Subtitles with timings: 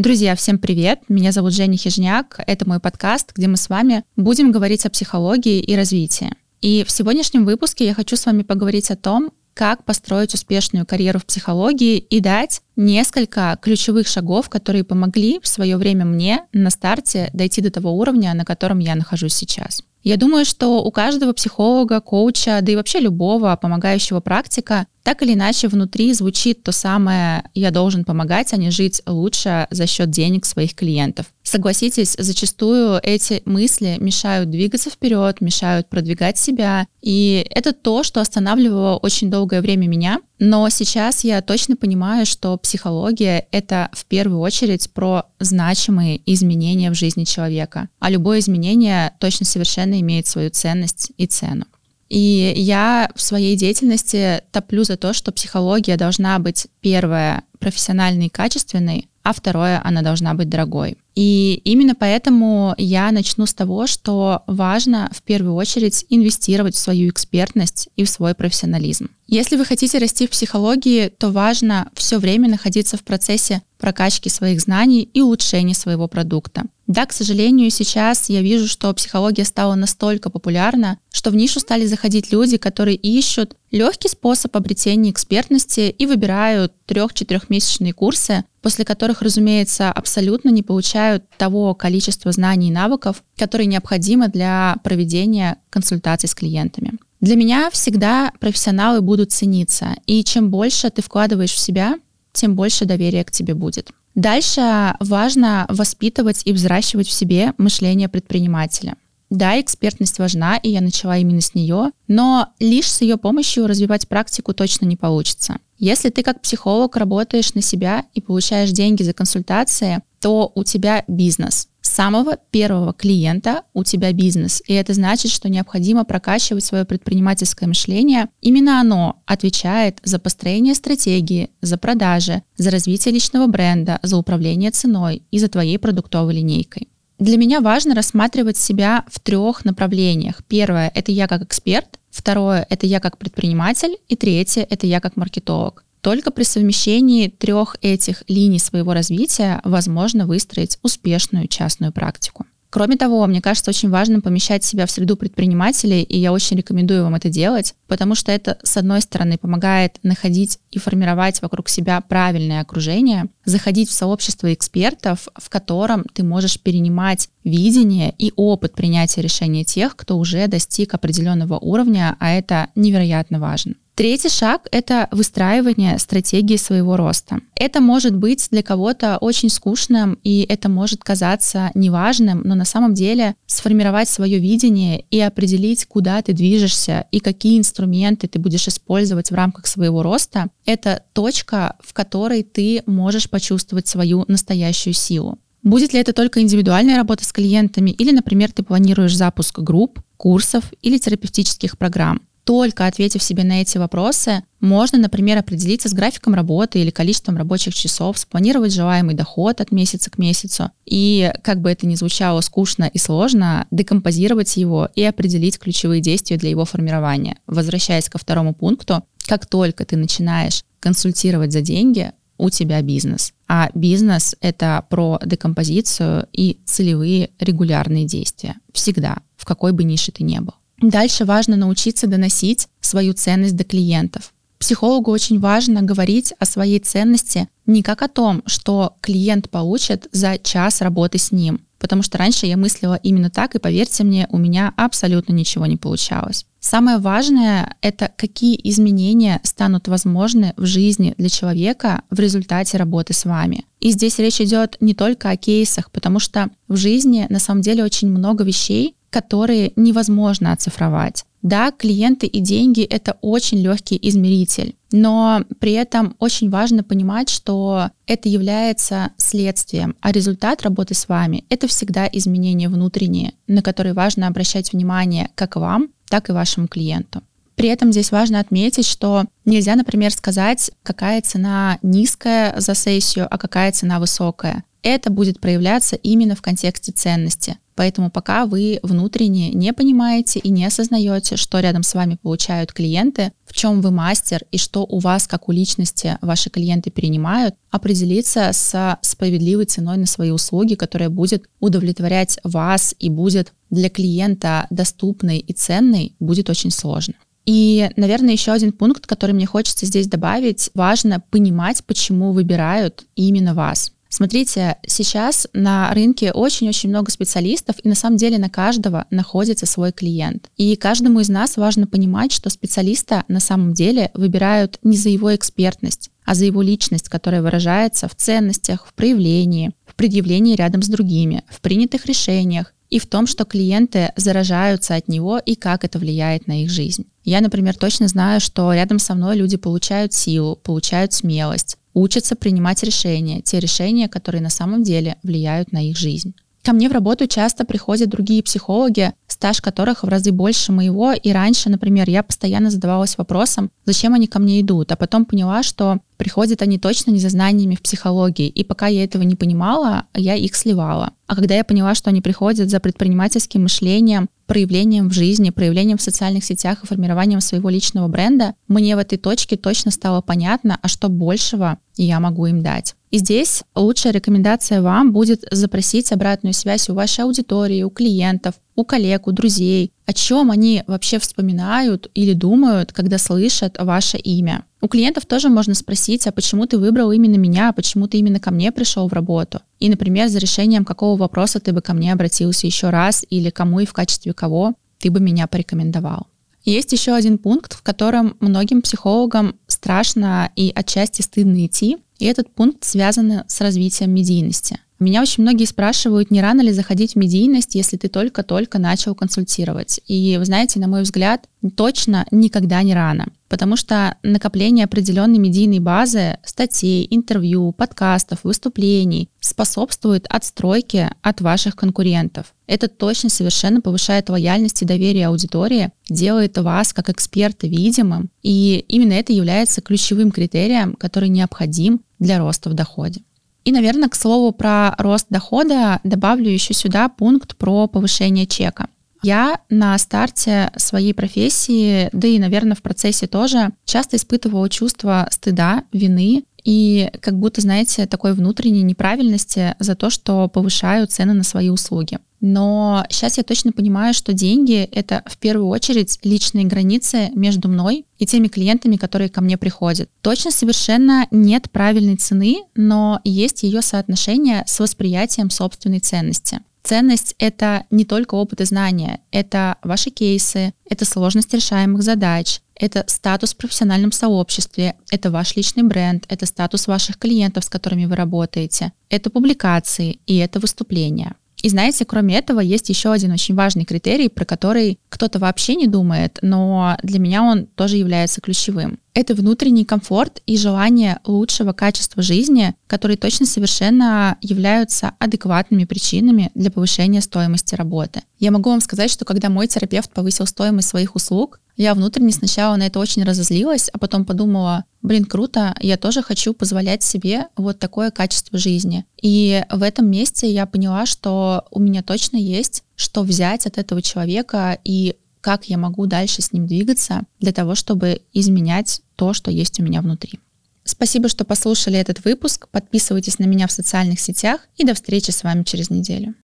[0.00, 1.00] Друзья, всем привет!
[1.10, 2.40] Меня зовут Женя Хижняк.
[2.46, 6.30] Это мой подкаст, где мы с вами будем говорить о психологии и развитии.
[6.62, 11.18] И в сегодняшнем выпуске я хочу с вами поговорить о том, как построить успешную карьеру
[11.18, 17.28] в психологии и дать несколько ключевых шагов, которые помогли в свое время мне на старте
[17.34, 19.82] дойти до того уровня, на котором я нахожусь сейчас.
[20.02, 25.34] Я думаю, что у каждого психолога, коуча, да и вообще любого помогающего практика так или
[25.34, 30.44] иначе внутри звучит то самое «я должен помогать, а не жить лучше за счет денег
[30.44, 31.26] своих клиентов».
[31.42, 38.96] Согласитесь, зачастую эти мысли мешают двигаться вперед, мешают продвигать себя, и это то, что останавливало
[38.96, 44.90] очень долгое время меня, но сейчас я точно понимаю, что психология— это в первую очередь
[44.92, 51.26] про значимые изменения в жизни человека, а любое изменение точно совершенно имеет свою ценность и
[51.26, 51.66] цену.
[52.10, 58.30] И я в своей деятельности топлю за то, что психология должна быть первое профессиональной и
[58.30, 60.98] качественной, а второе она должна быть дорогой.
[61.14, 67.10] И именно поэтому я начну с того, что важно в первую очередь инвестировать в свою
[67.10, 69.10] экспертность и в свой профессионализм.
[69.32, 74.60] Если вы хотите расти в психологии, то важно все время находиться в процессе прокачки своих
[74.60, 76.64] знаний и улучшения своего продукта.
[76.88, 81.86] Да, к сожалению, сейчас я вижу, что психология стала настолько популярна, что в нишу стали
[81.86, 89.92] заходить люди, которые ищут легкий способ обретения экспертности и выбирают трех-четырехмесячные курсы, после которых, разумеется,
[89.92, 96.98] абсолютно не получают того количества знаний и навыков, которые необходимы для проведения консультаций с клиентами.
[97.20, 101.98] Для меня всегда профессионалы будут цениться, и чем больше ты вкладываешь в себя,
[102.32, 103.90] тем больше доверия к тебе будет.
[104.14, 108.96] Дальше важно воспитывать и взращивать в себе мышление предпринимателя.
[109.28, 114.08] Да, экспертность важна, и я начала именно с нее, но лишь с ее помощью развивать
[114.08, 115.58] практику точно не получится.
[115.78, 121.04] Если ты как психолог работаешь на себя и получаешь деньги за консультации, то у тебя
[121.06, 121.68] бизнес.
[121.90, 124.62] Самого первого клиента у тебя бизнес.
[124.68, 128.28] И это значит, что необходимо прокачивать свое предпринимательское мышление.
[128.40, 135.24] Именно оно отвечает за построение стратегии, за продажи, за развитие личного бренда, за управление ценой
[135.32, 136.86] и за твоей продуктовой линейкой.
[137.18, 140.44] Для меня важно рассматривать себя в трех направлениях.
[140.46, 145.16] Первое— это я как эксперт, второе— это я как предприниматель, и третье— это я как
[145.16, 145.84] маркетолог.
[146.00, 152.46] Только при совмещении трех этих линий своего развития возможно выстроить успешную частную практику.
[152.70, 157.02] Кроме того, мне кажется очень важным помещать себя в среду предпринимателей, и я очень рекомендую
[157.02, 162.00] вам это делать, потому что это, с одной стороны, помогает находить и формировать вокруг себя
[162.00, 169.20] правильное окружение, заходить в сообщество экспертов, в котором ты можешь перенимать видение и опыт принятия
[169.20, 173.74] решения тех, кто уже достиг определенного уровня, а это невероятно важно.
[174.00, 177.40] Третий шаг— это выстраивание стратегии своего роста.
[177.54, 182.94] Это может быть для кого-то очень скучным, и это может казаться неважным, но на самом
[182.94, 189.30] деле сформировать свое видение и определить, куда ты движешься и какие инструменты ты будешь использовать
[189.30, 195.38] в рамках своего роста, это точка, в которой ты можешь почувствовать свою настоящую силу.
[195.62, 200.72] Будет ли это только индивидуальная работа с клиентами или, например, ты планируешь запуск групп, курсов
[200.80, 202.22] или терапевтических программ?
[202.44, 207.74] Только ответив себе на эти вопросы, можно, например, определиться с графиком работы или количеством рабочих
[207.74, 212.90] часов, спланировать желаемый доход от месяца к месяцу и, как бы это ни звучало скучно
[212.92, 217.38] и сложно, декомпозировать его и определить ключевые действия для его формирования.
[217.46, 223.32] Возвращаясь ко второму пункту, как только ты начинаешь консультировать за деньги, у тебя бизнес.
[223.48, 228.56] А бизнес— это про декомпозицию и целевые регулярные действия.
[228.72, 230.54] Всегда, в какой бы нише ты ни был.
[230.80, 234.32] Дальше важно научиться доносить свою ценность до клиентов.
[234.58, 240.38] Психологу очень важно говорить о своей ценности не как о том, что клиент получит за
[240.38, 244.36] час работы с ним, потому что раньше я мыслила именно так, и поверьте мне, у
[244.36, 246.44] меня абсолютно ничего не получалось.
[246.60, 253.24] Самое важное— это какие изменения станут возможны в жизни для человека в результате работы с
[253.24, 253.64] вами.
[253.80, 257.82] И здесь речь идет не только о кейсах, потому что в жизни на самом деле
[257.82, 261.24] очень много вещей, которые невозможно оцифровать.
[261.42, 267.90] Да, клиенты и деньги— это очень легкий измеритель, но при этом очень важно понимать, что
[268.06, 274.26] это является следствием, а результат работы с вами— это всегда изменения внутренние, на которые важно
[274.26, 277.22] обращать внимание как вам, так и вашему клиенту.
[277.60, 283.36] При этом здесь важно отметить, что нельзя, например, сказать, какая цена низкая за сессию, а
[283.36, 284.64] какая цена высокая.
[284.82, 287.58] Это будет проявляться именно в контексте ценности.
[287.80, 293.32] Поэтому пока вы внутренне не понимаете и не осознаете, что рядом с вами получают клиенты,
[293.46, 298.50] в чем вы мастер и что у вас, как у личности, ваши клиенты перенимают, определиться
[298.52, 305.38] с справедливой ценой на свои услуги, которая будет удовлетворять вас и будет для клиента доступной
[305.38, 307.14] и ценной, будет очень сложно.
[307.46, 313.54] И, наверное, еще один пункт, который мне хочется здесь добавить, важно понимать, почему выбирают именно
[313.54, 313.92] вас.
[314.12, 319.92] Смотрите, сейчас на рынке очень-очень много специалистов, и на самом деле на каждого находится свой
[319.92, 320.50] клиент.
[320.56, 325.32] И каждому из нас важно понимать, что специалиста на самом деле выбирают не за его
[325.34, 330.88] экспертность, а за его личность, которая выражается в ценностях, в проявлении, в предъявлении рядом с
[330.88, 335.98] другими, в принятых решениях, и в том, что клиенты заражаются от него и как это
[335.98, 337.06] влияет на их жизнь.
[337.24, 342.82] Я, например, точно знаю, что рядом со мной люди получают силу, получают смелость, учатся принимать
[342.82, 346.34] решения, те решения, которые на самом деле влияют на их жизнь.
[346.62, 351.32] Ко мне в работу часто приходят другие психологи, стаж которых в разы больше моего, и
[351.32, 356.00] раньше, например, я постоянно задавалась вопросом, зачем они ко мне идут, а потом поняла, что
[356.18, 360.34] приходят они точно не за знаниями в психологии, и пока я этого не понимала, я
[360.34, 361.12] их сливала.
[361.26, 366.02] А когда я поняла, что они приходят за предпринимательским мышлением, проявлением в жизни, проявлением в
[366.02, 370.88] социальных сетях и формированием своего личного бренда, мне в этой точке точно стало понятно, а
[370.88, 372.94] что большего я могу им дать.
[373.10, 378.84] И здесь лучшая рекомендация вам будет запросить обратную связь у вашей аудитории, у клиентов, у
[378.84, 384.64] коллег, у друзей, о чем они вообще вспоминают или думают, когда слышат ваше имя.
[384.80, 388.38] У клиентов тоже можно спросить, а почему ты выбрал именно меня, а почему ты именно
[388.38, 389.60] ко мне пришел в работу?
[389.80, 393.80] И, например, за решением какого вопроса ты бы ко мне обратился еще раз или кому
[393.80, 396.28] и в качестве кого ты бы меня порекомендовал.
[396.64, 402.54] Есть еще один пункт, в котором многим психологам страшно и отчасти стыдно идти, и этот
[402.54, 404.80] пункт связан с развитием медийности.
[405.00, 409.98] Меня очень многие спрашивают, не рано ли заходить в медийность, если ты только-только начал консультировать.
[410.06, 413.28] И вы знаете, на мой взгляд, точно никогда не рано.
[413.48, 422.52] Потому что накопление определенной медийной базы, статей, интервью, подкастов, выступлений способствует отстройке от ваших конкурентов.
[422.66, 429.14] Это точно совершенно повышает лояльность и доверие аудитории, делает вас как эксперта видимым, и именно
[429.14, 433.22] это является ключевым критерием, который необходим для роста в доходе.
[433.64, 438.88] И, наверное, к слову про рост дохода добавлю еще сюда пункт про повышение чека.
[439.22, 445.84] Я на старте своей профессии, да и, наверное, в процессе тоже, часто испытывала чувство стыда,
[445.92, 451.70] вины и как будто, знаете, такой внутренней неправильности за то, что повышаю цены на свои
[451.70, 452.18] услуги.
[452.40, 458.06] Но сейчас я точно понимаю, что деньги— это в первую очередь личные границы между мной
[458.18, 460.08] и теми клиентами, которые ко мне приходят.
[460.22, 466.60] Точно совершенно нет правильной цены, но есть ее соотношение с восприятием собственной ценности.
[466.82, 473.04] Ценность— это не только опыт и знания, это ваши кейсы, это сложность решаемых задач, это
[473.06, 478.16] статус в профессиональном сообществе, это ваш личный бренд, это статус ваших клиентов, с которыми вы
[478.16, 481.36] работаете, это публикации и это выступления.
[481.62, 485.86] И знаете, кроме этого, есть еще один очень важный критерий, про который кто-то вообще не
[485.86, 488.98] думает, но для меня он тоже является ключевым.
[489.12, 496.70] Это внутренний комфорт и желание лучшего качества жизни, которые точно совершенно являются адекватными причинами для
[496.70, 498.22] повышения стоимости работы.
[498.38, 502.76] Я могу вам сказать, что когда мой терапевт повысил стоимость своих услуг, я внутренне сначала
[502.76, 507.78] на это очень разозлилась, а потом подумала, блин, круто, я тоже хочу позволять себе вот
[507.78, 509.06] такое качество жизни.
[509.20, 514.02] И в этом месте я поняла, что у меня точно есть что взять от этого
[514.02, 519.50] человека и как я могу дальше с ним двигаться для того, чтобы изменять то, что
[519.50, 520.38] есть у меня внутри.
[520.84, 522.68] Спасибо, что послушали этот выпуск.
[522.68, 526.34] Подписывайтесь на меня в социальных сетях и до встречи с вами через неделю.